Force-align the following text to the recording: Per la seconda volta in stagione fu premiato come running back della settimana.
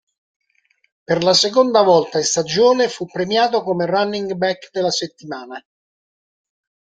Per 1.09 1.21
la 1.23 1.33
seconda 1.35 1.83
volta 1.83 2.17
in 2.17 2.23
stagione 2.23 2.89
fu 2.89 3.05
premiato 3.05 3.61
come 3.61 3.85
running 3.85 4.33
back 4.33 4.71
della 4.71 4.89
settimana. 4.89 5.63